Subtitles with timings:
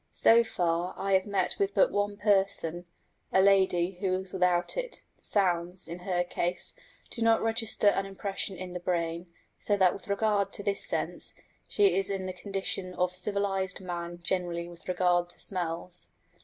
[0.13, 2.87] So far, I have met with but one person,
[3.31, 6.73] a lady, who is without it: sounds, in her case,
[7.11, 11.35] do not register an impression in the brain, so that with regard to this sense
[11.69, 16.07] she is in the condition of civilised man generally with regard to smells.